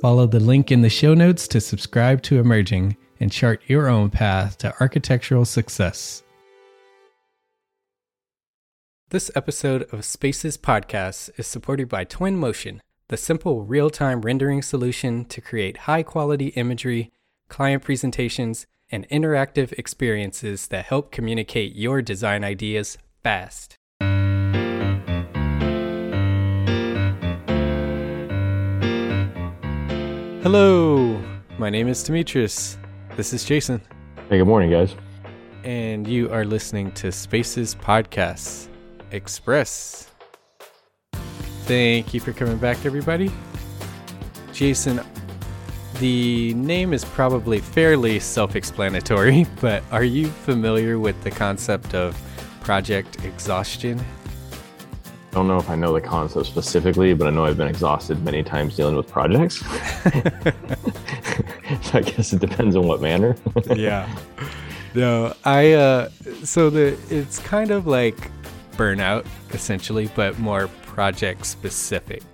[0.00, 4.10] Follow the link in the show notes to subscribe to Emerging and chart your own
[4.10, 6.22] path to architectural success.
[9.10, 15.24] This episode of Spaces Podcast is supported by Twinmotion, the simple real time rendering solution
[15.24, 17.10] to create high quality imagery,
[17.48, 23.77] client presentations, and interactive experiences that help communicate your design ideas fast.
[30.50, 31.22] Hello,
[31.58, 32.78] my name is Demetrius.
[33.18, 33.82] This is Jason,
[34.30, 34.96] Hey, good morning, guys.
[35.62, 38.68] and you are listening to Spaces Podcasts
[39.10, 40.10] Express.
[41.66, 43.30] Thank you for coming back, everybody.
[44.54, 45.02] Jason,
[46.00, 52.18] the name is probably fairly self explanatory, but are you familiar with the concept of
[52.62, 54.02] project exhaustion?
[55.38, 58.24] I don't know if I know the concept specifically, but I know I've been exhausted
[58.24, 59.58] many times dealing with projects.
[61.82, 63.36] so I guess it depends on what manner.
[63.76, 64.12] yeah.
[64.96, 66.08] No, I uh
[66.42, 68.16] so the it's kind of like
[68.72, 72.24] burnout essentially, but more project specific.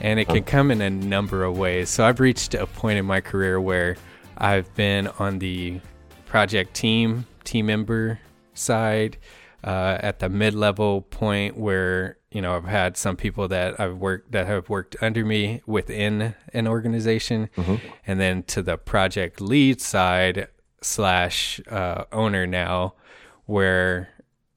[0.00, 1.90] And it can come in a number of ways.
[1.90, 3.98] So I've reached a point in my career where
[4.38, 5.80] I've been on the
[6.24, 8.20] project team, team member
[8.54, 9.18] side,
[9.62, 14.32] uh, at the mid-level point where you know I've had some people that I've worked
[14.32, 17.50] that have worked under me within an organization,
[18.06, 20.48] and then to the project lead side
[20.80, 22.94] slash uh, owner now,
[23.46, 24.08] where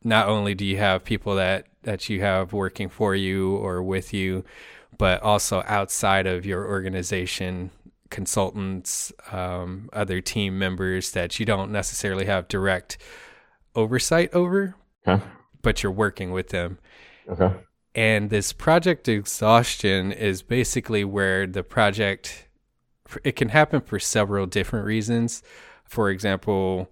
[0.03, 4.13] not only do you have people that that you have working for you or with
[4.13, 4.43] you,
[4.97, 7.71] but also outside of your organization,
[8.09, 12.97] consultants, um, other team members that you don't necessarily have direct
[13.75, 14.75] oversight over,
[15.07, 15.23] okay.
[15.61, 16.79] but you're working with them.
[17.29, 17.51] Okay.
[17.93, 22.47] And this project exhaustion is basically where the project
[23.23, 25.43] it can happen for several different reasons.
[25.85, 26.91] For example,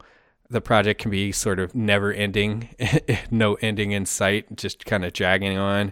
[0.50, 2.70] the project can be sort of never ending,
[3.32, 5.92] no ending in sight, just kind of dragging on.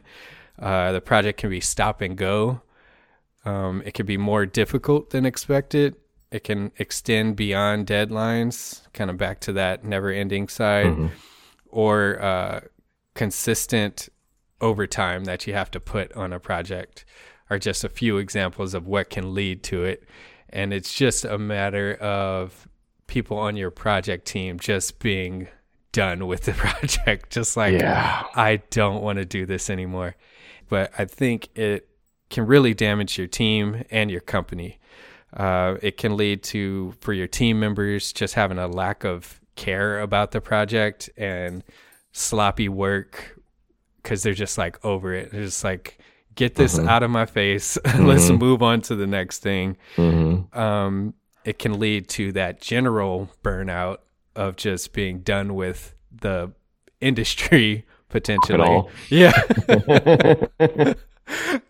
[0.59, 2.61] Uh, the project can be stop and go.
[3.43, 5.95] Um, it can be more difficult than expected.
[6.31, 10.85] It can extend beyond deadlines, kind of back to that never ending side,
[11.67, 12.61] or uh,
[13.15, 14.09] consistent
[14.61, 17.05] overtime that you have to put on a project
[17.49, 20.03] are just a few examples of what can lead to it.
[20.49, 22.67] And it's just a matter of
[23.07, 25.47] people on your project team just being
[25.91, 27.31] done with the project.
[27.31, 28.23] Just like, Yeah.
[28.35, 30.15] I don't want to do this anymore.
[30.69, 31.89] But I think it
[32.29, 34.79] can really damage your team and your company.
[35.35, 39.99] Uh, it can lead to, for your team members, just having a lack of care
[39.99, 41.63] about the project and
[42.13, 43.37] sloppy work
[44.01, 45.31] because they're just like over it.
[45.31, 45.99] They're just like,
[46.35, 47.77] get this out of my face.
[47.99, 49.77] Let's move on to the next thing.
[49.95, 50.57] Mm-hmm.
[50.57, 51.13] Um,
[51.43, 53.97] it can lead to that general burnout
[54.35, 56.51] of just being done with the
[56.99, 58.61] industry potentially.
[58.61, 58.89] all.
[59.09, 59.31] Yeah.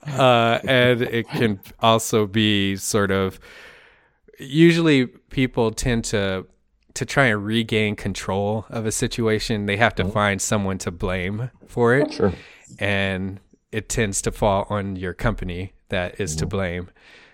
[0.07, 3.39] uh, and it can also be sort of
[4.39, 6.45] usually people tend to
[6.93, 10.11] to try and regain control of a situation they have to mm-hmm.
[10.11, 12.13] find someone to blame for it.
[12.13, 12.33] Sure.
[12.79, 13.39] and
[13.71, 16.49] it tends to fall on your company that is to mm-hmm.
[16.49, 16.89] blame.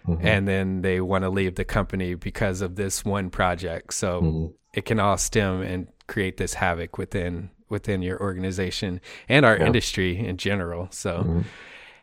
[0.07, 0.27] Mm-hmm.
[0.27, 3.93] And then they want to leave the company because of this one project.
[3.93, 9.57] So it can all stem and create this havoc within within your organization and our
[9.57, 10.87] industry in general.
[10.91, 11.43] So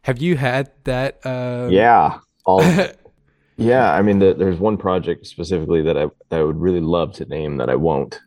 [0.03, 2.19] have you had that uh Yeah.
[2.45, 2.61] All,
[3.57, 3.93] yeah.
[3.93, 7.25] I mean, the, there's one project specifically that I that I would really love to
[7.25, 8.21] name that I won't.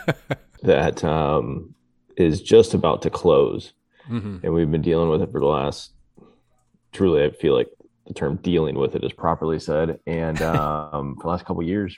[0.62, 1.74] that um,
[2.16, 3.72] is just about to close,
[4.08, 4.42] mhm.
[4.42, 5.92] and we've been dealing with it for the last.
[6.92, 7.68] Truly, I feel like
[8.06, 11.68] the term "dealing with it" is properly said, and um, for the last couple of
[11.68, 11.96] years,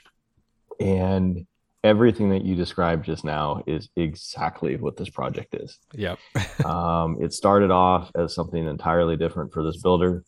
[0.79, 1.45] and
[1.83, 5.79] everything that you described just now is exactly what this project is.
[5.93, 6.19] yep
[6.65, 10.23] Um, it started off as something entirely different for this builder,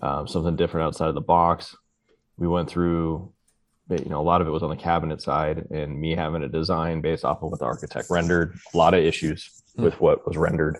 [0.00, 1.74] um, something different outside of the box.
[2.38, 3.32] We went through,
[3.90, 6.48] you know, a lot of it was on the cabinet side, and me having a
[6.48, 8.58] design based off of what the architect rendered.
[8.72, 10.78] A lot of issues with what was rendered,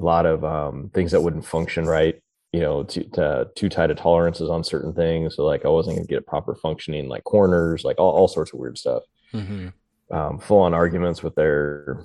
[0.00, 2.20] a lot of um, things that wouldn't function right.
[2.52, 5.36] You know, too, to, too tight of tolerances on certain things.
[5.36, 8.54] So like, I wasn't going to get proper functioning, like corners, like all, all sorts
[8.54, 9.02] of weird stuff
[9.32, 9.68] hmm
[10.10, 12.04] um, full on arguments with their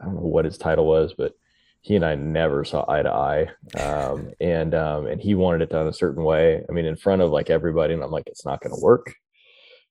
[0.00, 1.32] I don't know what his title was, but
[1.80, 3.48] he and I never saw eye to eye.
[3.80, 6.62] Um, and um, and he wanted it done a certain way.
[6.68, 9.14] I mean, in front of like everybody, and I'm like, it's not going to work.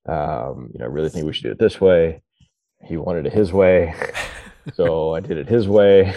[0.07, 2.21] Um, you know, I really think we should do it this way.
[2.83, 3.93] He wanted it his way,
[4.75, 6.13] so I did it his way.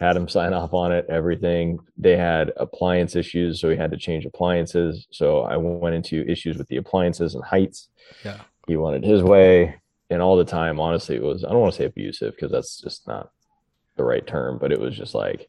[0.00, 1.78] Had him sign off on it, everything.
[1.96, 5.06] They had appliance issues, so we had to change appliances.
[5.12, 7.88] So I went into issues with the appliances and heights
[8.24, 9.80] yeah he wanted his way
[10.10, 12.80] and all the time honestly it was i don't want to say abusive because that's
[12.80, 13.30] just not
[13.96, 15.48] the right term but it was just like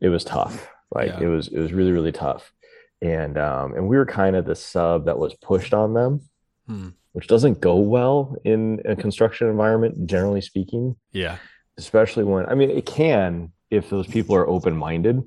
[0.00, 1.20] it was tough like Yeah.
[1.22, 2.52] it was it was really really tough
[3.00, 6.20] and um and we were kind of the sub that was pushed on them
[6.68, 6.90] Hmm.
[7.12, 11.38] which doesn't go well in a construction environment generally speaking yeah
[11.76, 15.22] especially when i mean it can if those people are open-minded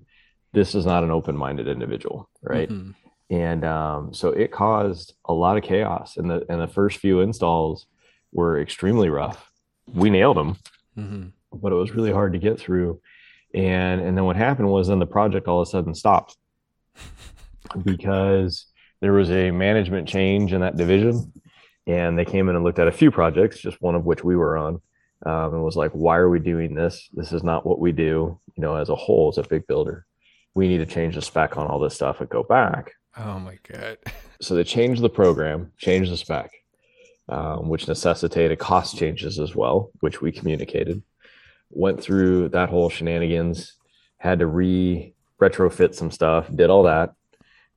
[0.54, 2.94] this is not an open-minded individual right Mhm.
[3.30, 7.20] and um, so it caused a lot of chaos and the and the first few
[7.20, 7.86] installs
[8.32, 9.52] were extremely rough
[9.94, 10.56] we nailed them
[10.98, 11.32] Mhm.
[11.62, 13.00] But it was really hard to get through.
[13.54, 16.38] And and then what happened was then the project all of a sudden stopped
[17.84, 18.68] because
[19.02, 21.32] there was a management change in that division
[21.88, 24.36] and they came in and looked at a few projects just one of which we
[24.36, 24.82] were on
[25.26, 27.10] um, and was like why are we doing this?
[27.14, 30.06] This is not what we do you know as a whole as a big builder.
[30.54, 32.94] We need to change the spec on all this stuff and go back.
[33.18, 33.98] Oh my god.
[34.42, 36.52] So they changed the program, changed the spec,
[37.30, 41.02] um, which necessitated cost changes as well, which we communicated.
[41.76, 43.74] Went through that whole shenanigans,
[44.18, 47.14] had to re retrofit some stuff, did all that.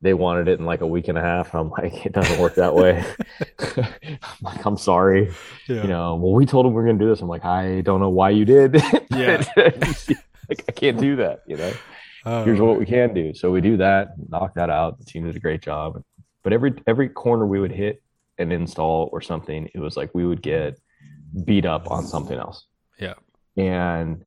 [0.00, 1.52] They wanted it in like a week and a half.
[1.54, 3.04] I'm like, it doesn't work that way.
[3.76, 5.32] I'm like, I'm sorry.
[5.66, 7.20] yeah You know, well, we told them we are going to do this.
[7.20, 8.80] I'm like, I don't know why you did.
[9.10, 9.42] Yeah.
[9.56, 11.72] like, I can't do that, you know?
[12.24, 13.34] Oh, here's what we can do.
[13.34, 14.98] So we do that, knock that out.
[15.00, 16.00] The team did a great job.
[16.44, 18.00] But every every corner we would hit
[18.38, 20.78] an install or something, it was like we would get
[21.44, 22.67] beat up on something else.
[23.58, 24.24] And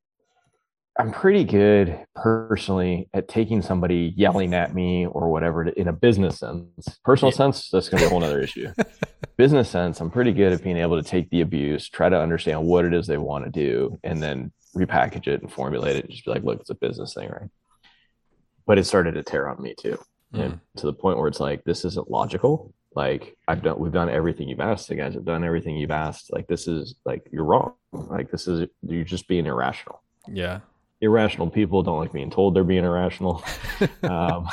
[1.00, 6.40] I'm pretty good personally at taking somebody yelling at me or whatever in a business
[6.40, 7.00] sense.
[7.04, 7.38] Personal Yeah.
[7.38, 8.68] sense, that's gonna be a whole nother issue.
[9.38, 12.68] business sense, I'm pretty good at being able to take the abuse, try to understand
[12.68, 16.12] what it is they want to do, and then repackage it and formulate it and
[16.14, 17.50] just be like, look, it's a business thing, right?
[18.68, 19.98] But it started to tear on me too.
[20.34, 20.42] Hmm.
[20.42, 22.74] And to the point where it's like, this isn't logical.
[22.94, 24.90] Like I've done, we've done everything you've asked.
[24.90, 26.32] The guys have done everything you've asked.
[26.34, 27.74] Like this is like you're wrong.
[27.94, 30.02] Like this is you're just being irrational.
[30.28, 30.60] yeah
[31.04, 33.44] Irrational people don't like being told they're being irrational.
[34.04, 34.48] um,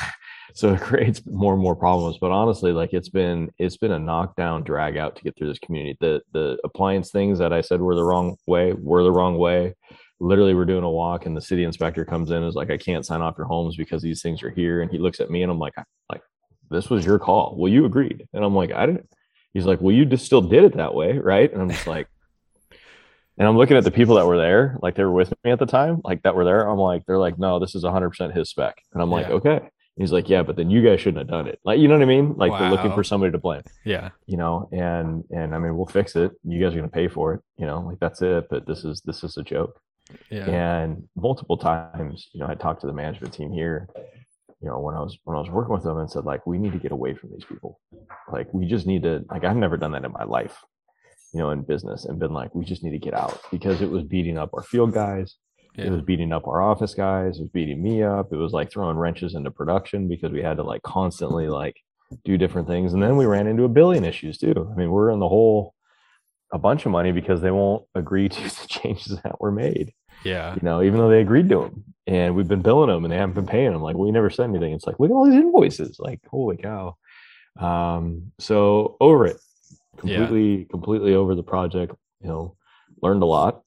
[0.55, 2.19] so it creates more and more problems.
[2.19, 5.59] But honestly, like it's been it's been a knockdown drag out to get through this
[5.59, 5.97] community.
[6.01, 9.75] The the appliance things that I said were the wrong way were the wrong way.
[10.21, 12.77] Literally, we're doing a walk, and the city inspector comes in and is like, "I
[12.77, 15.43] can't sign off your homes because these things are here." And he looks at me,
[15.43, 15.75] and I'm like,
[16.11, 16.23] "Like
[16.71, 17.55] this was your call.
[17.57, 19.09] Well, you agreed." And I'm like, "I didn't."
[19.55, 22.09] He's like, "Well, you just still did it that way, right?" And I'm just like.
[23.39, 25.61] And I'm looking at the people that were there, like they were with me at
[25.61, 26.69] the time, like that were there.
[26.69, 28.83] I'm like, they're like, no, this is 100% his spec.
[28.93, 29.35] And I'm like, Yeah.
[29.35, 29.57] okay.
[29.59, 31.61] And he's like, yeah, but then you guys shouldn't have done it.
[31.65, 32.35] Like, you know what I mean?
[32.37, 34.69] Like they're looking for somebody to blame, yeah you know?
[34.73, 36.33] And, and I mean, we'll fix it.
[36.43, 38.49] You guys are going to pay for it, you know, like that's it.
[38.51, 39.81] But this is, this is a joke.
[40.31, 43.89] yeah And multiple times, you know, I talked to the management team here,
[44.61, 46.59] you know, when I was, when I was working with them and said, like, we
[46.59, 47.81] need to get away from these people.
[48.33, 50.59] Like, we just need to, like, I've never done that in my life
[51.33, 53.91] you know, in business and been like, we just need to get out because it
[53.91, 55.37] was beating up our field guys.
[55.75, 57.39] It was beating up our office guys.
[57.39, 58.33] It was beating me up.
[58.33, 61.77] It was like throwing wrenches into production because we had to like constantly like
[62.25, 62.95] do different things.
[62.95, 64.69] And then we ran into a billion issues too.
[64.73, 65.75] I mean, we're in the hole
[66.53, 69.93] a bunch of money because they won't agree to the changes that were made.
[70.29, 70.55] Yeah.
[70.55, 73.19] You know, even though they agreed to them, and we've been billing them, and they
[73.19, 73.83] haven't been paying them.
[73.83, 74.73] Like we never said anything.
[74.73, 75.99] It's like look at all these invoices.
[75.99, 76.97] Like holy cow.
[77.59, 79.37] Um, so over it,
[79.97, 81.95] completely, completely over the project.
[82.23, 82.57] You know,
[83.03, 83.63] learned a lot.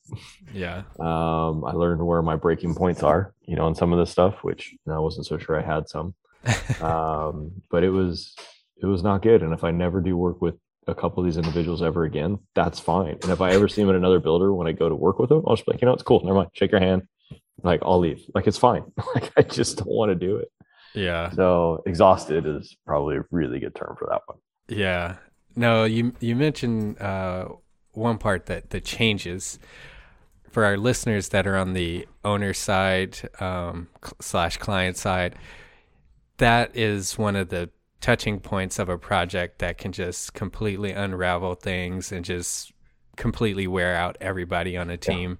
[0.53, 0.84] Yeah.
[1.00, 3.34] Um, I learned where my breaking points are.
[3.41, 5.63] You know, on some of this stuff, which you know, I wasn't so sure I
[5.63, 6.15] had some.
[6.82, 8.36] um, but it was
[8.82, 9.44] it was not good.
[9.44, 10.56] And if I never do work with
[10.88, 13.18] a couple of these individuals ever again, that's fine.
[13.22, 15.30] And if I ever see them in another builder when I go to work with
[15.30, 16.22] them, I'll just be like, you know, it's cool.
[16.24, 16.50] Never mind.
[16.54, 17.04] Shake your hand.
[17.64, 18.24] Like I'll leave.
[18.34, 18.84] Like it's fine.
[19.16, 20.52] like I just don't want to do it.
[20.94, 21.32] Yeah.
[21.32, 24.40] So exhausted is probably a really good term for that one.
[24.68, 25.18] Yeah.
[25.56, 27.50] No, you you mentioned uh,
[27.92, 29.60] one part that that changes
[30.50, 35.36] for our listeners that are on the owner side um, cl- slash client side.
[36.38, 37.70] That is one of the
[38.01, 42.74] touching points of a project that can just completely unravel things and just
[43.15, 45.38] completely wear out everybody on a team.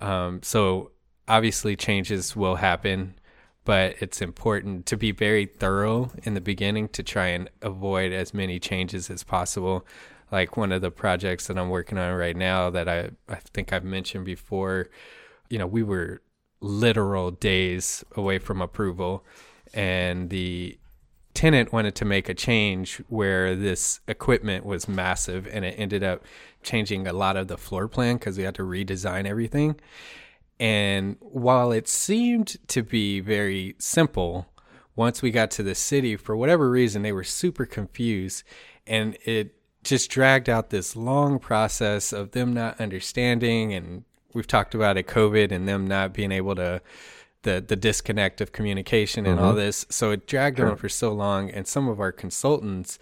[0.00, 0.92] Um, so
[1.26, 3.16] obviously changes will happen,
[3.64, 8.32] but it's important to be very thorough in the beginning to try and avoid as
[8.32, 9.84] many changes as possible.
[10.30, 13.72] Like one of the projects that I'm working on right now that I, I think
[13.72, 14.90] I've mentioned before,
[15.48, 16.22] you know, we were
[16.60, 19.24] literal days away from approval
[19.72, 20.78] and the
[21.34, 26.24] tenant wanted to make a change where this equipment was massive and it ended up
[26.62, 29.76] changing a lot of the floor plan because we had to redesign everything.
[30.60, 34.46] And while it seemed to be very simple,
[34.96, 38.44] once we got to the city, for whatever reason, they were super confused.
[38.86, 43.74] And it just dragged out this long process of them not understanding.
[43.74, 46.80] And we've talked about it COVID and them not being able to,
[47.44, 49.86] the, the disconnect of communication and all this.
[49.88, 51.50] So it dragged on for so long.
[51.50, 52.98] And some of our consultants,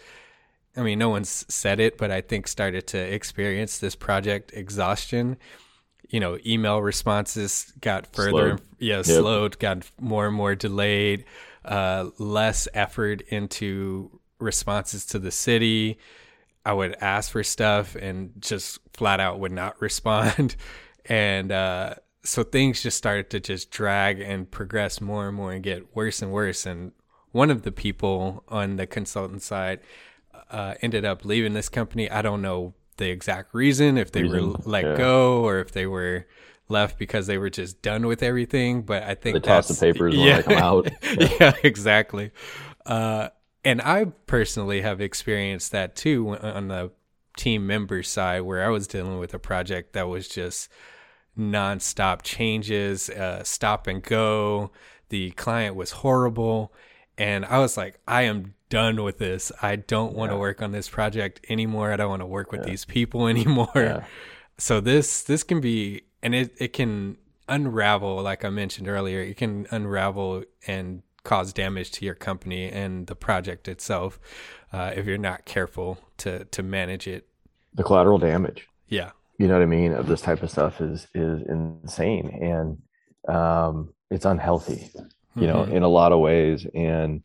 [0.77, 5.39] I mean, no one's said it, but I think started to experience this project exhaustion
[6.09, 8.61] you know, email responses got further, Slowed.
[8.79, 9.05] yeah, Yep.
[9.07, 11.25] slowed, got more and more delayed,
[11.65, 15.97] uh, less effort into responses to the city.
[16.67, 20.55] I would ask for stuff and just flat out would not respond.
[21.07, 25.63] and uh, so things just started to just drag and progress more and more and
[25.63, 26.67] get worse and worse.
[26.67, 26.93] And
[27.33, 29.81] one of the people on the consultant side
[30.51, 32.11] uh, ended up leaving this company.
[32.11, 34.97] I don't know the exact reason, if they were let yeah.
[34.97, 36.27] go or if they were
[36.69, 38.83] left because they were just done with everything.
[38.83, 40.91] But I think They toss the papers when they come out.
[41.41, 42.31] yeah, exactly.
[42.87, 43.31] Uh,
[43.65, 46.93] and I personally have experienced that too on the
[47.37, 50.69] team member side, where I was dealing with a project that was just
[51.39, 54.71] nonstop changes, uh, stop and go.
[55.09, 56.73] The client was horrible,
[57.19, 59.53] and I was like, I am done with this.
[59.61, 61.93] I don't want to work on this project anymore.
[61.93, 63.69] I don't want to work with these people anymore.
[63.75, 64.05] Yeah.
[64.59, 69.37] So this this can be, and it it can unravel, like I mentioned earlier, it
[69.37, 74.19] can unravel and cause damage to your company and the project itself
[74.73, 77.29] uh, if you're not careful to to manage it.
[77.75, 78.69] The collateral damage.
[78.89, 79.11] Yeah.
[79.39, 83.93] You know what I mean, of this type of stuff is is insane and um,
[84.11, 84.91] it's unhealthy,
[85.37, 85.73] you know, Mhm.
[85.73, 86.67] in a lot of ways.
[86.75, 87.23] And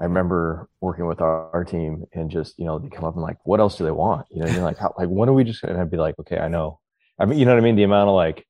[0.00, 3.22] I remember working with our, our team and just you know they come up and
[3.22, 4.26] like, what else do they want?
[4.30, 6.48] You know, you're like, how, like when are we just gonna be like, okay, I
[6.48, 6.80] know.
[7.18, 7.76] I mean, you know what I mean?
[7.76, 8.46] The amount of like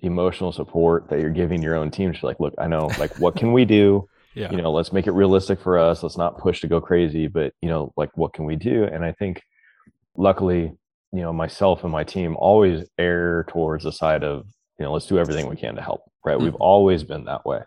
[0.00, 2.12] emotional support that you're giving your own team.
[2.12, 4.08] Just like, look, I know, like, what can we do?
[4.34, 4.52] Yeah.
[4.52, 7.54] you know let's make it realistic for us let's not push to go crazy but
[7.60, 9.42] you know like what can we do and i think
[10.16, 10.72] luckily
[11.12, 14.46] you know myself and my team always err towards the side of
[14.78, 16.38] you know let's do everything we can to help right?
[16.38, 17.60] We've always been that way.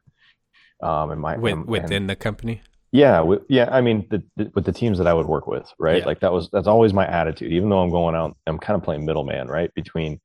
[0.82, 2.62] Um and my With, within and- the company.
[2.92, 5.68] yeah wi- yeah i mean the, the, with the teams that i would work with
[5.80, 6.00] right?
[6.00, 6.06] Yeah.
[6.06, 7.52] like that was that's always my attitude.
[7.54, 9.74] Even though i'm going out i'm kind of playing middleman right?
[9.74, 10.20] Between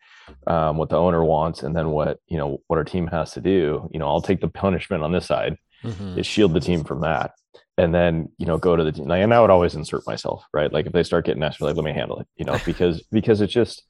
[0.49, 3.41] um, what the owner wants and then what you know what our team has to
[3.41, 5.57] do you know i'll take the punishment on this side.
[6.19, 7.31] Is shield the team from that
[7.79, 10.45] and then you know go to the team like, and i would always insert myself
[10.53, 10.73] right?
[10.73, 13.41] Like if they start getting extra like let me handle it you know because because
[13.41, 13.83] it's just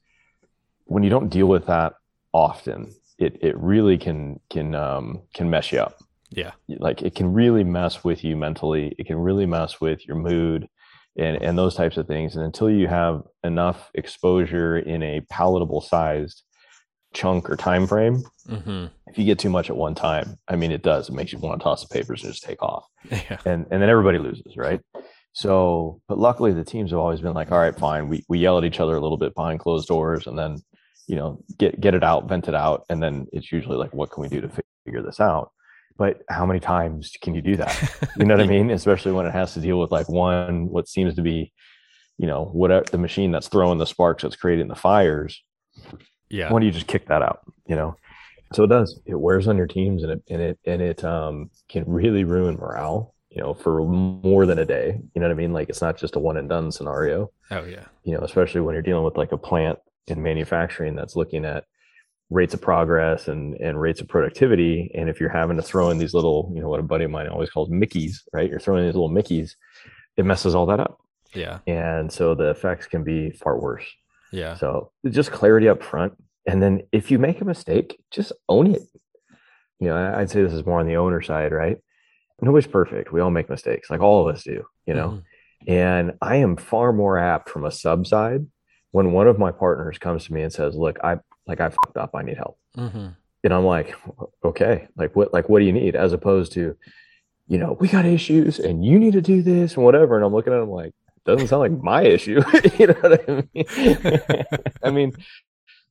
[0.85, 1.93] when you don't deal with that
[2.33, 5.97] often it it really can can um can mess you up.
[6.29, 6.51] Yeah.
[6.67, 8.93] like it can really mess with you mentally.
[8.97, 10.67] It can really mess with your mood
[11.17, 12.35] and and those types of things.
[12.35, 16.43] And until you have enough exposure in a palatable sized
[17.17, 20.71] chunk or time frame hmm if you get too much at one time i mean
[20.71, 21.09] it does.
[21.09, 22.85] It makes you want to toss the papers and just take off.
[23.09, 23.39] Yeah.
[23.45, 24.79] and and then everybody loses right?
[25.33, 28.07] So but luckily the teams have always been like all right fine.
[28.09, 30.57] We, we yell at each other a little bit behind closed doors and then
[31.07, 34.11] you know get get it out vent it out and then it's usually like what
[34.11, 34.49] can we do to
[34.85, 35.51] figure this out?
[35.97, 37.73] But how many times can you do that?
[38.17, 38.69] You know what i mean?
[38.69, 41.51] Especially when it has to deal with like one what seems to be
[42.17, 45.41] you know whatever the machine that's throwing the sparks that's creating the fires
[46.29, 46.51] Yeah.
[46.51, 47.95] when don't you just kick that out you know?
[48.53, 48.97] So it does.
[49.05, 52.55] It wears on your teams and it and it and it um can really ruin
[52.55, 54.97] morale you know for more than a day.
[55.13, 55.51] You know what i mean?
[55.51, 57.29] Like it's not just a one and done scenario.
[57.51, 57.85] Oh yeah.
[58.03, 61.65] you know especially when you're dealing with like a plant in manufacturing that's looking at
[62.29, 64.91] rates of progress and and rates of productivity.
[64.95, 67.11] And if you're having to throw in these little you know what a buddy of
[67.11, 68.49] mine always calls mickeys right?
[68.49, 69.55] You're throwing in these little mickeys
[70.15, 71.01] it messes all that up.
[71.33, 71.59] Yeah.
[71.67, 73.83] and so the effects can be far worse
[74.31, 74.55] Yeah.
[74.55, 76.13] so just clarity up front.
[76.45, 78.81] And then if you make a mistake, just own it.
[79.79, 81.77] You know, I'd say this is more on the owner side, right?
[82.41, 83.11] Nobody's perfect.
[83.11, 85.09] We all make mistakes, like all of us do, you know.
[85.09, 85.23] Mhm.
[85.67, 88.45] And I am far more apt from a sub side
[88.91, 91.17] when one of my partners comes to me and says, Look, I
[91.47, 92.57] like I fucked up, I need help.
[92.77, 93.15] Mhm.
[93.43, 93.95] And I'm like,
[94.43, 95.95] okay, like what like what do you need?
[95.95, 96.75] As opposed to,
[97.47, 100.15] you know, we got issues and you need to do this and whatever.
[100.15, 100.93] And I'm looking at him like,
[101.27, 102.41] doesn't sound like my issue.
[102.79, 104.45] you know what I mean?
[104.83, 105.13] I mean,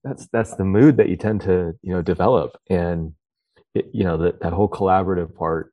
[0.03, 2.57] that's that's the mood that you tend to, you know, develop.
[2.69, 3.15] And
[3.75, 5.73] it, you know, that that whole collaborative part,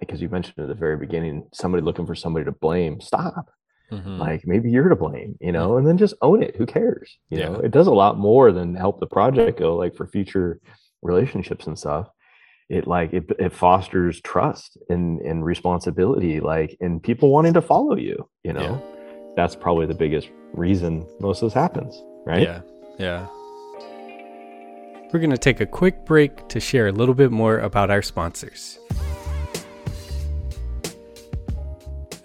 [0.00, 3.50] because you mentioned at the very beginning, somebody looking for somebody to blame, stop
[3.92, 4.18] Mhm.
[4.18, 7.38] like maybe you're to blame you know and then just own it who cares you
[7.38, 10.58] know it does a lot more than help the project go like for future
[11.02, 12.08] relationships and stuff
[12.68, 17.96] it like it, it fosters trust and and responsibility like and people wanting to follow
[17.96, 18.82] you you know
[19.36, 22.60] that's probably the biggest reason most of this happens right Yeah.
[22.98, 23.26] Yeah.
[25.12, 28.02] We're going to take a quick break to share a little bit more about our
[28.02, 28.78] sponsors.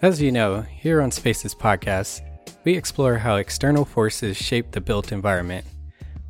[0.02, 2.22] As you know, here on Spaces Podcast,
[2.64, 5.66] we explore how external forces shape the built environment,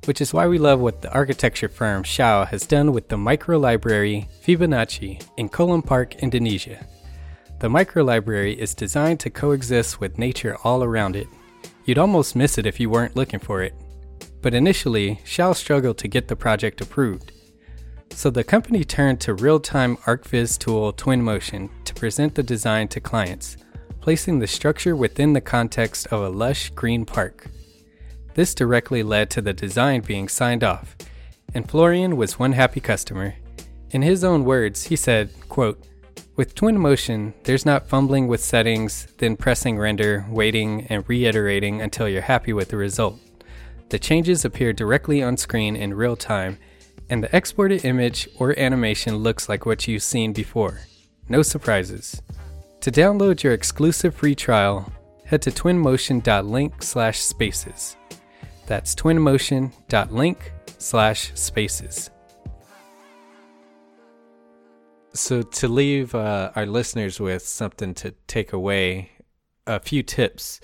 [0.05, 4.27] which is why we love what the architecture firm SHAU has done with the microlibrary
[4.43, 6.86] Fibonacci in Kolam Park, Indonesia.
[7.59, 11.27] The microlibrary is designed to coexist with nature all around it.
[11.85, 13.75] You'd almost miss it if you weren't looking for it.
[14.42, 17.31] But initially, SHAU struggled to get the project approved.
[18.09, 23.57] So the company turned to real-time ArchViz tool Twinmotion to present the design to clients,
[24.00, 27.46] placing the structure within the context of a lush green park.
[28.33, 30.96] This directly led to the design being signed off,
[31.53, 33.35] and Florian was one happy customer.
[33.91, 35.85] In his own words, he said, quote,
[36.37, 42.22] with Twinmotion, there's not fumbling with settings, then pressing render, waiting, and reiterating until you're
[42.22, 43.20] happy with the result.
[43.89, 46.57] The changes appear directly on screen in real time,
[47.09, 50.79] and the exported image or animation looks like what you've seen before.
[51.27, 52.22] No surprises.
[52.79, 54.91] To download your exclusive free trial,
[55.25, 57.98] head to twinmotion.link slash spaces.
[58.72, 62.10] That's twinmotion.link slash spaces.
[65.14, 69.12] So, to leave uh, our listeners with something to take away,
[69.68, 70.62] a few tips.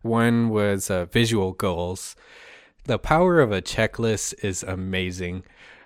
[0.00, 2.16] One was uh, visual goals.
[2.84, 5.42] The power of a checklist is amazing.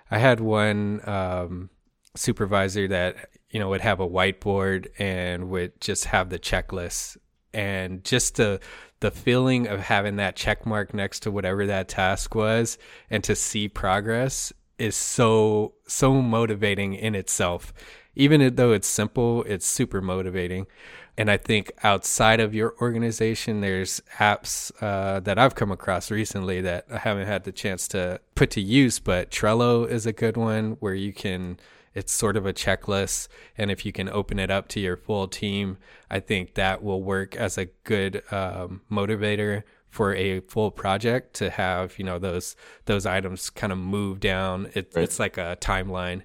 [0.09, 1.71] I had one um,
[2.15, 7.17] supervisor that you know would have a whiteboard and would just have the checklist,
[7.55, 8.59] and just the
[8.99, 12.77] the feeling of having that check mark next to whatever that task was,
[13.09, 17.73] and to see progress is so so motivating in itself.
[18.15, 20.67] Even though it's simple, it's super motivating.
[21.17, 26.59] And I think outside of your organization, there's apps uh, that I've come across recently
[26.61, 30.35] that I haven't had the chance to put to use, but Trello is a good
[30.35, 31.57] one where you can,
[31.93, 33.29] it's sort of a checklist.
[33.57, 35.77] And if you can open it up to your full team,
[36.09, 41.49] I think that will work as a good um, motivator for a full project to
[41.49, 44.69] have, you know, those, those items kind of move down.
[44.73, 45.03] It, Right.
[45.03, 46.23] It's like a timeline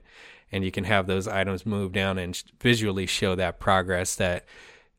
[0.53, 4.44] and you can have those items move down and sh- visually show that progress that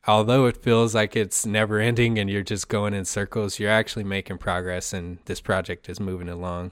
[0.08, 4.04] although it feels like it's never ending and you're just going in circles you're actually
[4.04, 6.72] making progress and this project is moving along.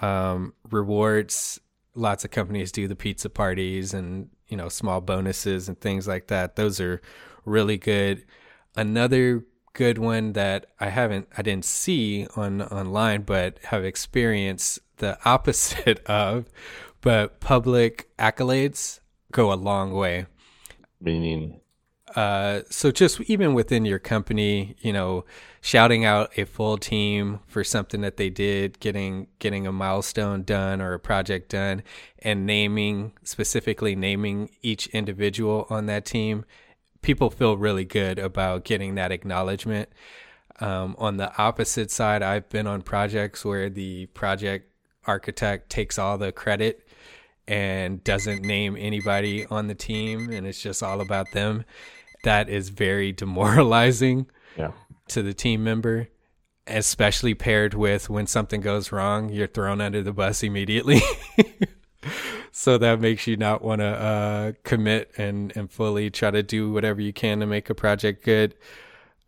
[0.00, 1.60] Um, rewards
[1.94, 6.28] lots of companies do the pizza parties and you know small bonuses and things like
[6.28, 6.56] that.
[6.56, 7.00] Those are
[7.44, 8.24] really good.
[8.76, 15.16] Another good one that i haven't i didn't see on online but have experienced the
[15.24, 16.46] opposite of
[17.00, 19.00] but public accolades
[19.32, 20.26] go a long way.
[21.00, 21.60] Meaning
[22.16, 25.24] uh, so just even within your company, you know,
[25.60, 30.80] shouting out a full team for something that they did, getting getting a milestone done
[30.80, 31.82] or a project done,
[32.20, 36.44] and naming specifically naming each individual on that team,
[37.02, 39.88] people feel really good about getting that acknowledgement.
[40.60, 44.70] Um, on the opposite side, I've been on projects where the project
[45.06, 46.86] architect takes all the credit
[47.48, 51.64] and doesn't name anybody on the team, and it's just all about them.
[52.24, 54.72] That is very demoralizing Yeah.
[55.08, 56.08] to the team member,
[56.66, 61.00] especially paired with when something goes wrong, you're thrown under the bus immediately.
[62.52, 66.72] so that makes you not want to uh, commit and, and fully try to do
[66.72, 68.54] whatever you can to make a project good.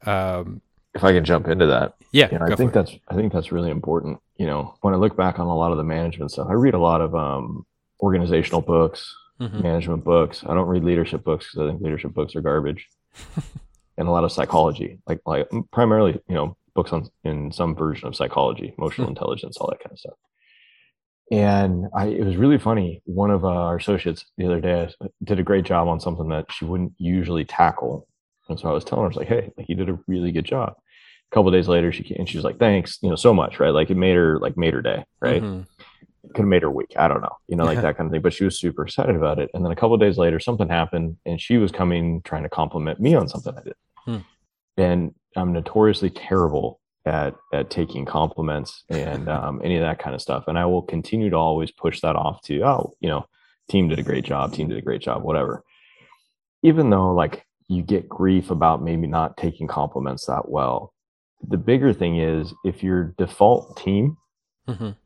[0.06, 0.60] Um,
[0.94, 2.74] If I can jump into that, yeah, you know, I think it.
[2.74, 4.18] that's I think that's really important.
[4.36, 6.74] You know, when I look back on a lot of the management stuff, I read
[6.74, 7.64] a lot of um,
[8.00, 9.62] organizational books, Mhm.
[9.62, 10.44] management books.
[10.46, 12.86] I don't read leadership books because I think leadership books are garbage,
[13.98, 18.08] and a lot of psychology, like like primarily, you know, books on in some version
[18.08, 20.14] of psychology, emotional intelligence, all that kind of stuff.
[21.30, 23.00] And I, it was really funny.
[23.06, 24.88] One of uh, our associates the other day
[25.24, 28.06] did a great job on something that she wouldn't usually tackle,
[28.48, 30.30] and so I was telling her, I was like, "Hey, like you did a really
[30.32, 33.08] good job." A couple of days later, she came, and she was like, "Thanks, you
[33.08, 33.70] know, so much, right?
[33.70, 35.42] Like it made her like made her day, right?
[35.42, 35.66] Mhm.
[36.34, 36.92] Could have made her week.
[36.96, 39.16] I don't know, you know, like that kind of thing." But she was super excited
[39.16, 39.50] about it.
[39.54, 42.48] And then a couple of days later, something happened, and she was coming trying to
[42.48, 43.74] compliment me on something I did.
[44.04, 44.16] Hmm.
[44.76, 50.22] And I'm notoriously terrible at at taking compliments and um, any of that kind of
[50.22, 50.44] stuff.
[50.46, 53.26] And I will continue to always push that off to, oh, you know,
[53.68, 55.64] team did a great job, team did a great job, whatever.
[56.62, 60.92] Even though like you get grief about maybe not taking compliments that well,
[61.46, 64.16] the bigger thing is if your default team,
[64.68, 64.96] Mhm.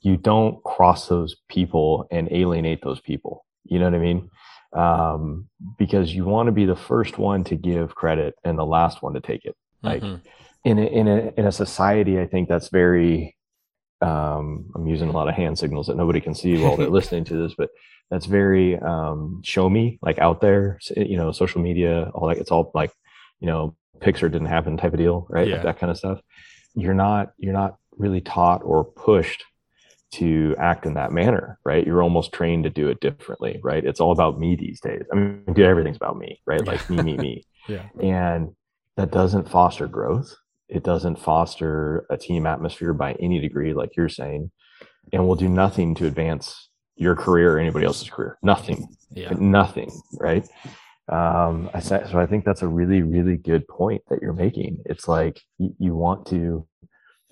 [0.00, 3.44] You don't cross those people and alienate those people.
[3.64, 4.30] You know what I mean?
[4.72, 9.02] Um, because you want to be the first one to give credit and the last
[9.02, 10.20] one to take it like Mhm.
[10.64, 13.34] in a, in a in a society i think that's very
[14.02, 17.24] um i'm using a lot of hand signals that nobody can see while they're listening
[17.24, 17.70] to this but
[18.10, 22.50] that's very um show me like out there you know social media all that it's
[22.50, 22.92] all like
[23.40, 25.54] you know pixar didn't happen type of deal right Yeah.
[25.54, 26.20] like that kind of stuff
[26.74, 29.44] you're not you're not really taught or pushed
[30.12, 31.86] to act in that manner right?
[31.86, 33.84] You're almost trained to do it differently right?
[33.84, 35.02] It's all about me these days.
[35.12, 36.64] I mean dude, everything's about me right?
[36.66, 37.44] Like me me me.
[37.68, 37.84] Yeah.
[38.00, 38.56] and
[38.96, 40.34] that doesn't foster growth.
[40.68, 44.50] It doesn't foster a team atmosphere by any degree like you're saying
[45.12, 48.38] and will do nothing to advance your career or anybody else's career.
[48.42, 48.88] Nothing.
[49.12, 49.32] Yeah.
[49.38, 50.48] nothing right?
[51.08, 54.78] Um I, so i think that's a really really good point that you're making.
[54.86, 56.66] It's like you, you want to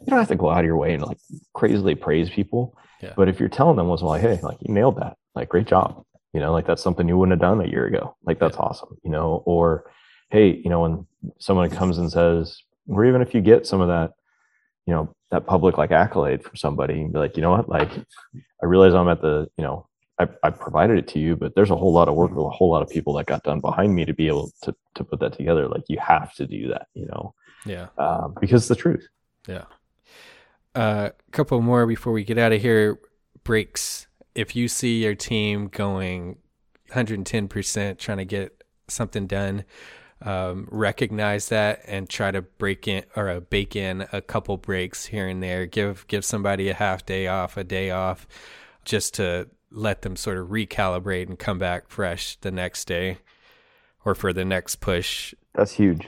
[0.00, 1.18] you don't have to go out of your way and like
[1.54, 3.12] crazily praise people Yeah.
[3.16, 5.16] but if you're telling them in like hey like you nailed that.
[5.34, 6.04] Like great job.
[6.32, 8.16] You know like that's something you wouldn't have done a year ago.
[8.24, 9.42] Like that's awesome you know?
[9.46, 9.90] Or
[10.30, 11.06] hey you know when
[11.38, 14.12] someone comes and says or even if you get some of that
[14.86, 17.68] you know that public like accolade from somebody and be like you know what?
[17.68, 17.90] Like
[18.62, 19.86] i realize i'm at the you know
[20.18, 22.50] I, I provided it to you but there's a whole lot of work with a
[22.50, 25.20] whole lot of people that got done behind me to be able to to put
[25.20, 25.68] that together.
[25.68, 27.34] Like you have to do that you know?
[27.66, 27.86] Yeah.
[27.98, 29.06] um, because it's the truth.
[29.46, 29.64] Yeah.
[30.78, 33.00] A uh, couple more before we get out of here.
[33.42, 34.06] Breaks.
[34.36, 36.38] If you see your team going
[36.92, 39.64] 110% trying to get something done,
[40.22, 45.06] um, recognize that and try to break in or uh, bake in a couple breaks
[45.06, 45.66] here and there.
[45.66, 48.28] Give give somebody a half day off, a day off,
[48.84, 53.18] just to let them sort of recalibrate and come back fresh the next day
[54.04, 55.34] or for the next push.
[55.54, 56.06] that's huge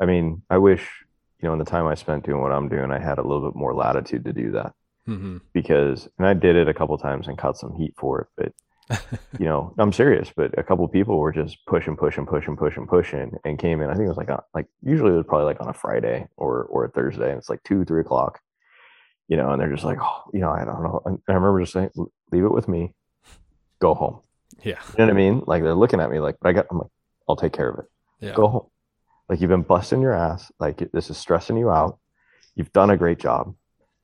[0.00, 0.99] i mean i wish
[1.40, 3.48] you know in the time i spent doing what i'm doing i had a little
[3.50, 4.72] bit more latitude to do that
[5.06, 8.28] hmm because and I did it a couple times and caught some heat for it,
[8.36, 8.52] but
[9.38, 13.32] you know, I'm serious, but a couple people were just pushing, pushing, pushing, pushing, pushing
[13.44, 13.88] and came in.
[13.88, 16.26] I think it was like on, like usually it was probably like on a Friday
[16.36, 18.40] or or a Thursday and it's like two, three o'clock.
[19.28, 21.02] You know, and they're just like, oh, you know, I don't know.
[21.06, 21.90] And I remember just saying,
[22.32, 22.94] leave it with me,
[23.78, 24.20] go home.
[24.64, 24.80] Yeah.
[24.98, 25.42] You know what I mean?
[25.46, 26.90] Like they're looking at me like, but I got I'm like,
[27.28, 27.84] I'll take care of it.
[28.20, 28.34] Yeah.
[28.34, 28.66] Go home.
[29.30, 31.98] Like you've been busting your ass, like this is stressing you out.
[32.56, 33.54] You've done a great job.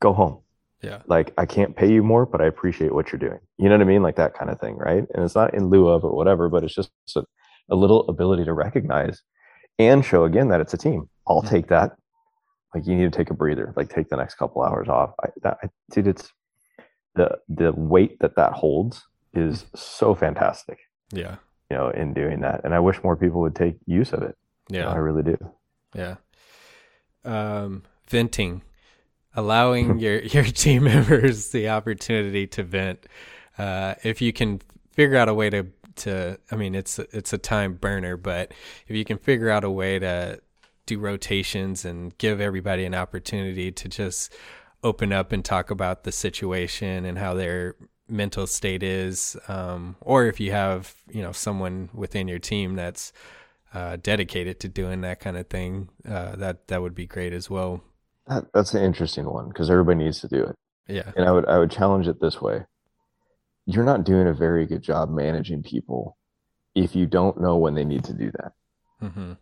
[0.01, 0.39] Go home
[0.83, 1.03] Yeah.
[1.07, 3.41] like I can't pay you more, but I appreciate what you're doing.
[3.59, 4.03] You know what I mean?
[4.03, 5.05] Like that kind of thing, right?
[5.15, 7.25] And it's not in lieu of or whatever, but it's just a,
[7.69, 9.21] a little ability to recognize
[9.81, 11.11] and show again that it's a team.
[11.27, 11.49] I'll Mhm.
[11.49, 11.97] take that.
[12.75, 13.73] Like you need to take a breather.
[13.77, 15.13] Like take the next couple hours off.
[15.25, 16.33] I, that, I, dude, it's
[17.17, 19.03] the the weight that that holds
[19.35, 20.79] is so fantastic.
[21.11, 21.37] Yeah.
[21.71, 24.37] You know, in doing that, and I wish more people would take use of it.
[24.69, 24.89] Yeah.
[24.89, 25.37] I really do.
[25.95, 26.17] Yeah.
[27.25, 28.63] Um, venting,
[29.35, 33.07] allowing your your team members the opportunity to vent.
[33.59, 34.61] Uh, if you can
[34.93, 38.53] figure out a way to to, I mean, it's it's a time burner, but
[38.87, 40.41] if you can figure out a way to
[40.85, 44.33] do rotations and give everybody an opportunity to just
[44.85, 47.75] open up and talk about the situation and how their
[48.09, 53.13] mental state is, um, or if you have you know someone within your team that's
[53.77, 57.51] uh, dedicated to doing that kind of thing, uh, that that would be great as
[57.51, 57.83] well.
[58.27, 60.55] That, that's an interesting one because everybody needs to do it.
[60.89, 61.13] Yeah.
[61.17, 62.65] And I would I would challenge it this way.
[63.67, 66.17] You're not doing a very good job managing people
[66.75, 68.53] if you don't know when they need to do that.
[69.01, 69.33] hmm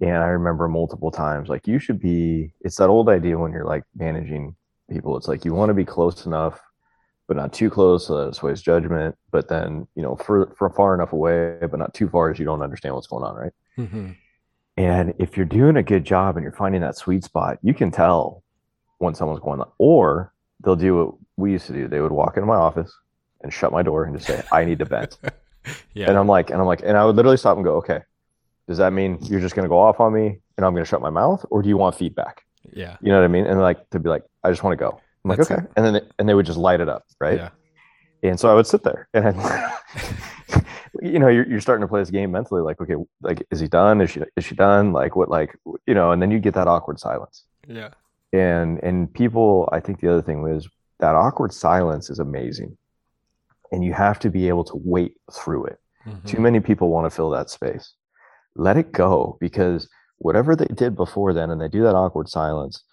[0.00, 3.70] And I remember multiple times, like you should be, it's that old idea when you're
[3.74, 4.56] like managing
[4.88, 5.16] people.
[5.18, 6.60] It's like you want to be close enough,
[7.28, 9.16] but not too close so that it sways judgment.
[9.30, 12.44] But then, you know, for, for far enough away, but not too far as you
[12.44, 13.52] don't understand what's going on, right?
[13.76, 14.10] hmm
[14.76, 17.90] And if you're doing a good job and you're finding that sweet spot, you can
[17.90, 18.42] tell
[18.98, 19.70] when someone's going on.
[19.78, 21.88] Or they'll do what we used to do.
[21.88, 22.92] They would walk into my office
[23.42, 25.18] and shut my door and just say, I need to vent.
[25.94, 26.08] Yeah.
[26.08, 28.00] And I'm like, and I'm like, and I would literally stop and go, okay,
[28.68, 30.88] does that mean you're just going to go off on me and I'm going to
[30.88, 32.44] shut my mouth, or do you want feedback?
[32.72, 32.96] yeah.
[33.00, 33.46] You know what I mean?
[33.46, 35.00] And like to be like, I just want to go.
[35.26, 37.38] I'm like, That's okay, and then they, and they would just light it up, right?
[37.38, 37.48] Yeah.
[38.22, 39.36] And so I would sit there, and
[41.02, 43.66] you know, you're, you're starting to play this game mentally, like, okay, like, is he
[43.66, 44.00] done?
[44.00, 44.92] Is she is she done?
[44.92, 45.28] Like, what?
[45.28, 47.90] Like, you know, and then you get that awkward silence, Yeah.
[48.32, 50.68] and and people, I think the other thing was
[51.00, 52.76] that awkward silence is amazing,
[53.72, 55.78] and you have to be able to wait through it.
[56.06, 56.24] Mhm.
[56.24, 57.94] Too many people want to fill that space.
[58.54, 62.84] Let it go because whatever they did before then, and they do that awkward silence,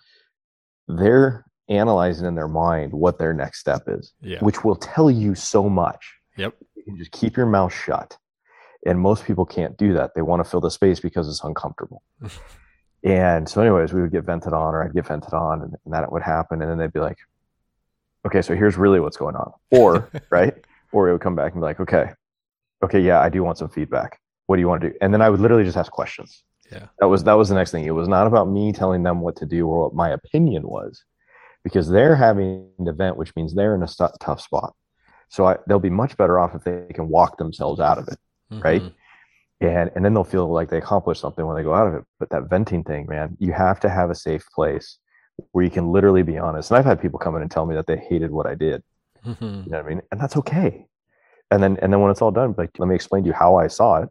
[0.88, 4.40] they're analyzing in their mind what their next step is, Yeah.
[4.40, 6.14] which will tell you so much.
[6.38, 6.56] Yep.
[6.76, 8.18] You can just keep your mouth shut.
[8.86, 10.12] And most people can't do that.
[10.14, 12.04] They want to fill the space because it's uncomfortable.
[13.04, 15.94] and so, anyways, we would get vented on, or I'd get vented on, and, and
[15.94, 16.62] that would happen.
[16.62, 17.18] And then they'd be like,
[18.26, 19.52] okay, so here's really what's going on.
[19.72, 20.54] Or, right?
[20.92, 22.12] Or it would come back and be like, okay,
[22.84, 24.20] okay, yeah, I do want some feedback.
[24.48, 24.96] What do you want to do?
[25.02, 26.44] And then I would literally just ask questions.
[26.72, 26.88] Yeah.
[27.00, 27.86] That was that was the next thing.
[27.86, 31.04] It was not about me telling them what to do or what my opinion was,
[31.64, 34.74] because they're having an event, which means they're in a stu- tough spot.
[35.30, 38.20] So I, they'll be much better off if they can walk themselves out of it,
[38.52, 38.82] right?
[38.84, 38.94] Mhm.
[39.62, 42.04] And and then they'll feel like they accomplished something when they go out of it.
[42.20, 45.00] But that venting thing, man, you have to have a safe place
[45.52, 46.70] where you can literally be honest.
[46.70, 48.84] And I've had people come in and tell me that they hated what I did.
[49.26, 49.66] Mhm.
[49.66, 50.02] You know what I mean?
[50.12, 50.86] And that's okay.
[51.50, 53.56] And then and then when it's all done, like let me explain to you how
[53.56, 54.10] I saw it,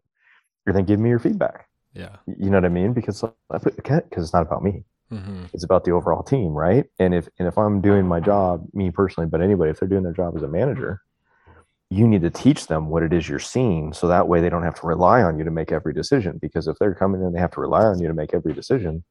[0.67, 1.67] and then give me your feedback.
[1.93, 2.17] Yeah.
[2.27, 2.93] You know what I mean?
[2.95, 4.85] Because because it's not about me.
[5.13, 6.87] Hmm It's about the overall team, right?
[6.99, 10.03] And if and if I'm doing my job, me personally, but anybody, if they're doing
[10.03, 11.01] their job as a manager,
[11.91, 14.63] you need to teach them what it is you're seeing, so that way they don't
[14.63, 16.39] have to rely on you to make every decision.
[16.41, 19.05] Because if they're coming in, they have to rely on you to make every decision.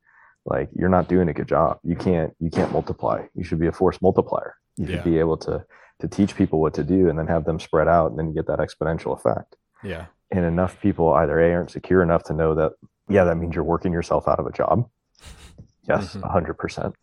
[0.45, 1.77] Like you're not doing a good job.
[1.83, 3.25] You can't you can't multiply.
[3.35, 4.55] You should be a force multiplier.
[4.77, 5.03] You should Yeah.
[5.03, 5.63] be able to
[5.99, 8.33] to teach people what to do and then have them spread out and then you
[8.33, 10.05] get that exponential effect Yeah.
[10.31, 12.71] and enough people either a aren't secure enough to know that
[13.07, 14.89] yeah that means you're working yourself out of a job
[15.87, 16.23] yes Mhm.
[16.23, 16.93] a 100%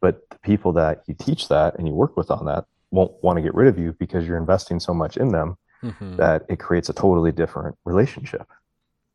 [0.00, 3.36] but the people that you teach that and you work with on that won't want
[3.36, 6.58] to get rid of you because you're investing so much in them hmm that it
[6.58, 8.46] creates a totally different relationship.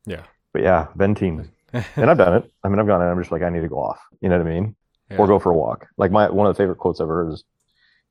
[0.06, 0.24] Yeah.
[0.52, 1.50] but yeah venting.
[1.96, 2.50] And i've done it.
[2.64, 4.00] I mean i've gone in i'm just like i need to go off.
[4.20, 4.74] You know what i mean?
[5.10, 5.86] Or go for a walk.
[5.96, 7.44] Like my one of the favorite quotes i've heard is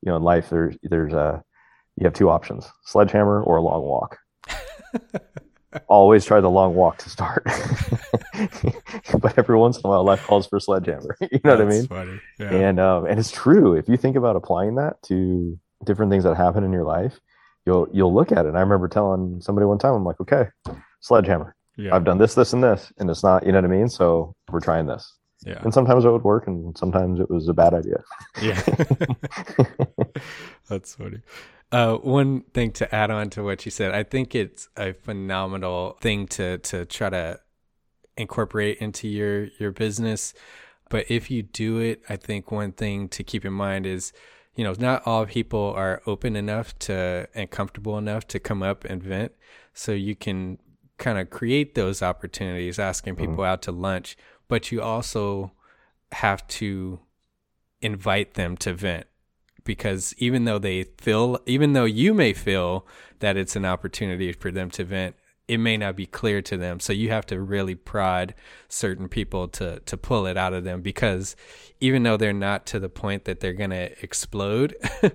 [0.02, 1.44] you know in life there's there's a
[1.96, 4.20] you have two options sledgehammer or a long walk
[5.88, 7.44] always try the long walk to start.
[9.20, 11.18] but every once in a while, life calls for sledgehammer.
[11.22, 12.22] you know what I mean?
[12.40, 12.52] Yeah.
[12.52, 13.76] And um, and it's true.
[13.76, 17.20] If you think about applying that to different things that happen in your life,
[17.66, 18.50] you'll you'll look at it.
[18.50, 20.48] And I remember telling somebody one time, I'm like, okay,
[21.02, 21.56] sledgehammer.
[21.78, 21.96] yeah.
[21.96, 23.46] I've done this, this, and this, and it's not.
[23.46, 23.90] You know what I mean?
[23.90, 25.14] So we're trying this.
[25.46, 25.62] yeah.
[25.64, 28.04] And sometimes it would work, and sometimes it was a bad idea.
[28.42, 28.62] Yeah.
[30.70, 31.22] That's funny.
[31.72, 35.98] Uh, one thing to add on to what you said, I think it's a phenomenal
[36.00, 37.40] thing to to try to
[38.16, 40.34] incorporate into your your business.
[40.90, 44.14] But if you do it, I think one thing to keep in mind is,
[44.56, 48.86] you know, not all people are open enough to and comfortable enough to come up
[48.86, 49.34] and vent.
[49.74, 50.60] So you can
[50.98, 55.52] kind of create those opportunities, asking people out to lunch, but you also
[56.14, 57.02] have to
[57.82, 59.07] invite them to vent
[59.68, 62.88] because even though they feel even though you may feel
[63.20, 65.16] that it's an opportunity for them to vent
[65.48, 68.34] it may not be clear to them so you have to really prod
[68.68, 71.36] certain people to to pull it out of them because
[71.80, 74.76] even though they're not to the point that they're going to explode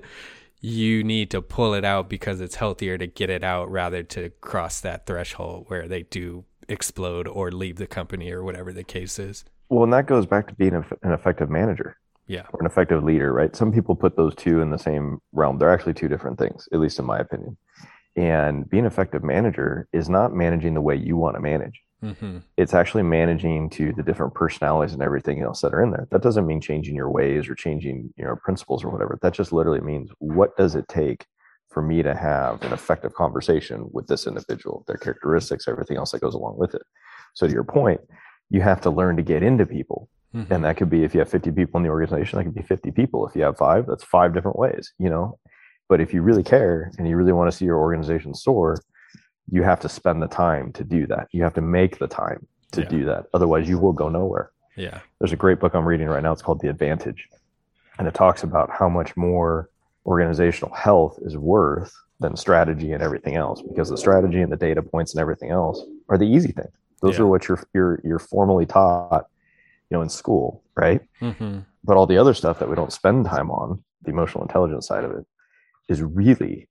[0.60, 4.30] you need to pull it out because it's healthier to get it out rather to
[4.40, 9.18] cross that threshold where they do explode or leave the company or whatever the case
[9.18, 11.96] is Well, and that goes back to being an effective manager.
[12.26, 13.54] Yeah or an effective leader, right?
[13.54, 15.58] Some people put those two in the same realm.
[15.58, 17.56] They're actually two different things, at least in my opinion.
[18.16, 21.80] And being an effective manager is not managing the way you want to manage.
[22.02, 26.06] hmm It's actually managing to the different personalities and everything else that are in there.
[26.10, 29.18] That doesn't mean changing your ways or changing your principles or whatever.
[29.22, 31.26] That just literally means what does it take
[31.70, 36.20] for me to have an effective conversation with this individual, their characteristics, everything else that
[36.20, 36.82] goes along with it.
[37.34, 38.00] So to your point,
[38.50, 40.10] you have to learn to get into people.
[40.34, 40.50] Mhm.
[40.50, 42.62] And that could be if you have 50 people in the organization, that could be
[42.62, 43.26] 50 people.
[43.26, 45.38] If you have five, that's five different ways, you know.
[45.88, 48.78] But if you really care and you really want to see your organization soar,
[49.50, 51.28] you have to spend the time to do that.
[51.32, 52.88] You have to make the time to Yeah.
[52.88, 53.26] do that.
[53.34, 54.50] Otherwise, you will go nowhere.
[54.74, 55.00] yeah.
[55.18, 56.32] There's a great book I'm reading right now.
[56.32, 57.28] It's called The Advantage.
[57.98, 59.68] And it talks about how much more
[60.06, 64.80] organizational health is worth than strategy and everything else because the strategy and the data
[64.82, 66.72] points and everything else are the easy things.
[67.02, 67.24] Those Yeah.
[67.24, 69.26] are what you're you're you're formally taught,
[69.92, 71.02] you know, in school, right?
[71.20, 74.86] hmm But all the other stuff that we don't spend time on, the emotional intelligence
[74.86, 75.26] side of it,
[75.90, 76.66] is really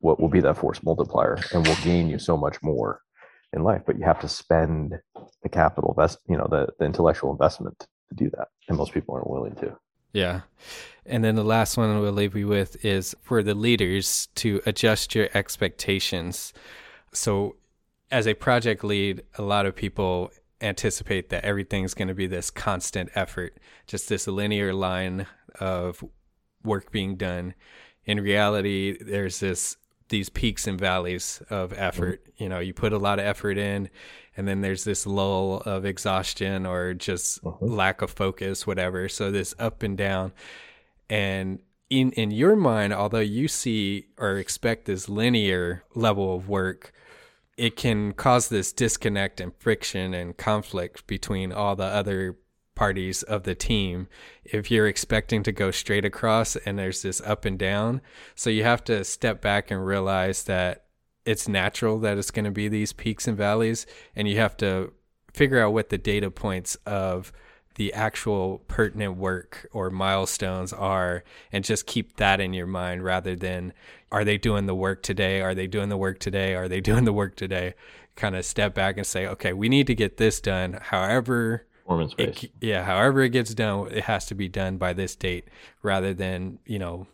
[0.00, 3.00] what will be that force multiplier and will gain you so much more
[3.54, 3.80] in life.
[3.86, 4.98] But you have to spend
[5.42, 8.48] the capital invest, you know, the, the intellectual investment to do that.
[8.68, 9.74] And most people aren't willing to.
[10.12, 10.42] Yeah.
[11.06, 15.14] And then the last one we'll leave you with is for the leaders to adjust
[15.14, 16.52] your expectations.
[17.12, 17.56] So,
[18.10, 22.50] as a project lead, a lot of people anticipate that everything's going to be this
[22.50, 25.26] constant effort, just this linear line
[25.60, 26.04] of
[26.64, 27.54] work being done.
[28.04, 29.76] In reality, there's this
[30.10, 32.26] these peaks and valleys of effort.
[32.38, 33.90] You know, you put a lot of effort in,
[34.38, 37.58] and then there's this lull of exhaustion or just Mhm.
[37.60, 39.08] lack of focus, whatever.
[39.10, 40.32] So this up and down,
[41.10, 46.92] and in in your mind, although you see or expect this linear level of work,
[47.58, 52.36] it can cause this disconnect and friction and conflict between all the other
[52.76, 54.06] parties of the team
[54.44, 58.00] if you're expecting to go straight across and there's this up and down.
[58.36, 60.84] So you have to step back and realize that
[61.24, 64.92] it's natural that it's going to be these peaks and valleys and you have to
[65.34, 67.32] figure out what the data points of
[67.78, 73.34] the actual pertinent work or milestones are and just keep that in your mind rather
[73.36, 73.72] than
[74.10, 77.04] are they doing the work today are they doing the work today are they doing
[77.04, 77.72] the work today
[78.16, 82.14] kind of step back and say okay we need to get this done however Performance
[82.18, 85.46] it, yeah however it gets done it has to be done by this date
[85.80, 87.06] rather than you know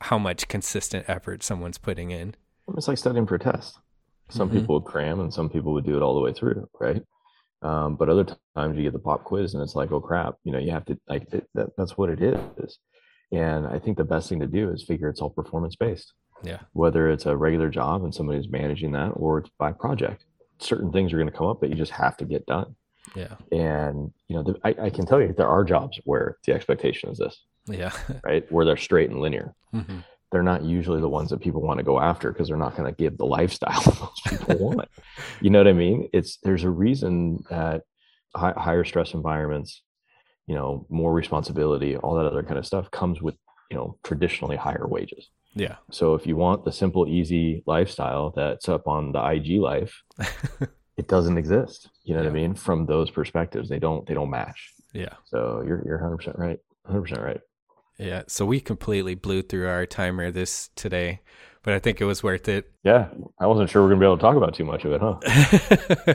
[0.00, 2.34] how much consistent effort someone's putting in
[2.74, 3.78] It's like studying for a test.
[4.30, 4.60] Some Mhm.
[4.60, 7.02] people would cram and some people would do it all the way through, right?
[7.62, 10.52] Um, but other times you get the pop quiz and it's like, oh crap, you
[10.52, 12.78] know, you have to like it, that, that's what it is.
[13.32, 16.12] And I think the best thing to do is figure it's all performance based.
[16.44, 16.60] Yeah.
[16.74, 20.24] Whether it's a regular job and somebody's managing that or it's by project.
[20.58, 22.76] Certain things are going to come up that you just have to get done.
[23.14, 26.52] yeah And you know, the, I, I can tell you there are jobs where the
[26.52, 27.92] expectation is this, yeah
[28.24, 28.50] right?
[28.52, 30.04] Where they're straight and linear Mhm.
[30.36, 32.84] They're not usually the ones that people want to go after because they're not going
[32.92, 34.88] to give the lifestyle that most people want.
[35.40, 36.10] You know what I mean?
[36.12, 37.84] It's there's a reason that
[38.34, 39.80] hi- higher stress environments,
[40.46, 43.34] you know, more responsibility, all that other kind of stuff comes with
[43.70, 45.30] you know traditionally higher wages.
[45.54, 50.02] yeah So if you want the simple, easy lifestyle that's up on the IG life,
[51.00, 51.88] it doesn't exist.
[52.04, 52.54] You know what I mean?
[52.54, 54.60] From those perspectives, they don't they don't match.
[54.92, 56.58] yeah So you're you're 100 percent right.
[56.82, 57.40] 100 percent right.
[57.98, 61.20] Yeah so we completely blew through our timer this today
[61.62, 63.08] but i think it was worth it Yeah,
[63.40, 66.14] I wasn't sure we're gonna be able to talk about too much of it, huh?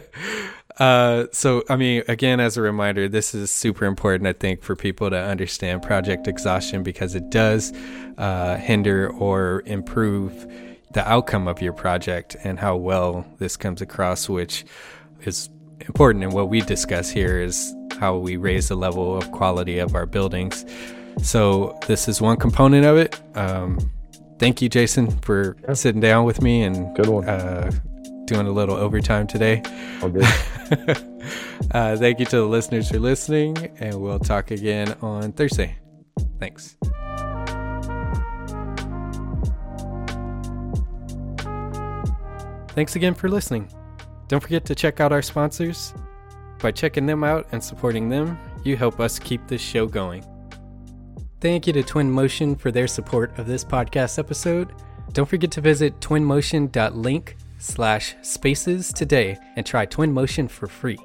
[0.81, 4.77] uh, so, I mean, again, as a reminder, this is super important, I think, for
[4.77, 7.73] people to understand project exhaustion because it does
[8.17, 10.47] uh, hinder or improve
[10.93, 14.63] the outcome of your project and how well this comes across, which
[15.23, 15.49] is
[15.81, 16.23] important.
[16.23, 20.05] And what we discuss here is how we raise the level of quality of our
[20.05, 20.63] buildings.
[21.21, 23.19] So, this is one component of it.
[23.35, 23.77] Um,
[24.39, 25.73] thank you, Jason, for Yeah.
[25.73, 27.27] sitting down with me and Good one.
[27.29, 27.71] uh,
[28.25, 29.61] doing a little overtime today.
[30.01, 30.23] All good.
[31.71, 35.75] uh, thank you to the listeners for listening, and we'll talk again on Thursday.
[36.39, 36.75] Thanks.
[42.69, 43.69] Thanks again for listening.
[44.27, 45.93] Don't forget to check out our sponsors.
[46.59, 50.23] By checking them out and supporting them, you help us keep this show going.
[51.41, 54.73] Thank you to Twinmotion for their support of this podcast episode.
[55.11, 60.99] Don't forget to visit twinmotion.link slash spaces today and try Twinmotion for free.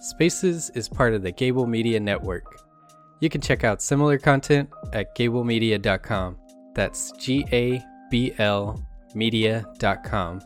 [0.00, 2.62] Spaces is part of the Gable Media Network.
[3.18, 6.38] You can check out similar content at gablemedia.com.
[6.74, 7.82] That's G A
[8.12, 10.40] B L media.com.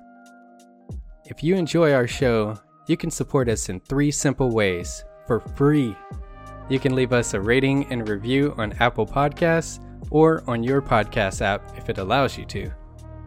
[1.26, 5.94] If you enjoy our show, you can support us in three simple ways for free.
[6.68, 11.40] You can leave us a rating and review on Apple Podcasts or on your podcast
[11.40, 12.70] app if it allows you to.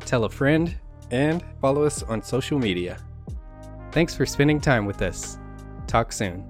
[0.01, 0.77] Tell a friend
[1.11, 2.97] and follow us on social media.
[3.91, 5.37] Thanks for spending time with us.
[5.87, 6.49] Talk soon.